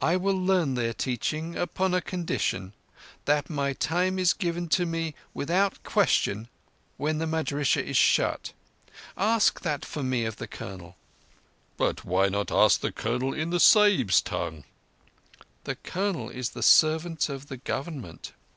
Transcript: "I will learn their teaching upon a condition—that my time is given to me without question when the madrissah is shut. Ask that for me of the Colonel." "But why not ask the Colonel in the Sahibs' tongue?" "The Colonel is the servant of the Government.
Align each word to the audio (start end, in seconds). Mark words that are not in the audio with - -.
"I 0.00 0.16
will 0.16 0.34
learn 0.34 0.74
their 0.74 0.92
teaching 0.92 1.54
upon 1.54 1.94
a 1.94 2.00
condition—that 2.00 3.48
my 3.48 3.74
time 3.74 4.18
is 4.18 4.32
given 4.32 4.68
to 4.70 4.84
me 4.84 5.14
without 5.34 5.80
question 5.84 6.48
when 6.96 7.18
the 7.18 7.28
madrissah 7.28 7.80
is 7.88 7.96
shut. 7.96 8.54
Ask 9.16 9.60
that 9.60 9.84
for 9.84 10.02
me 10.02 10.24
of 10.24 10.38
the 10.38 10.48
Colonel." 10.48 10.96
"But 11.76 12.04
why 12.04 12.28
not 12.28 12.50
ask 12.50 12.80
the 12.80 12.90
Colonel 12.90 13.32
in 13.32 13.50
the 13.50 13.60
Sahibs' 13.60 14.20
tongue?" 14.20 14.64
"The 15.62 15.76
Colonel 15.76 16.28
is 16.28 16.50
the 16.50 16.62
servant 16.64 17.28
of 17.28 17.46
the 17.46 17.58
Government. 17.58 18.32